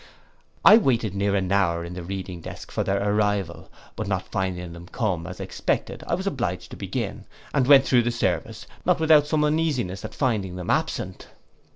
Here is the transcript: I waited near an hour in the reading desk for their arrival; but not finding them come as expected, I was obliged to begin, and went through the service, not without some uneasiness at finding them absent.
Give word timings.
I 0.65 0.79
waited 0.79 1.13
near 1.13 1.35
an 1.35 1.51
hour 1.51 1.85
in 1.85 1.93
the 1.93 2.01
reading 2.01 2.41
desk 2.41 2.71
for 2.71 2.83
their 2.83 3.07
arrival; 3.07 3.71
but 3.95 4.07
not 4.07 4.31
finding 4.31 4.73
them 4.73 4.87
come 4.87 5.27
as 5.27 5.39
expected, 5.39 6.03
I 6.07 6.15
was 6.15 6.25
obliged 6.25 6.71
to 6.71 6.75
begin, 6.75 7.25
and 7.53 7.67
went 7.67 7.85
through 7.85 8.01
the 8.01 8.09
service, 8.11 8.65
not 8.83 8.99
without 8.99 9.27
some 9.27 9.43
uneasiness 9.45 10.03
at 10.03 10.15
finding 10.15 10.55
them 10.55 10.71
absent. 10.71 11.27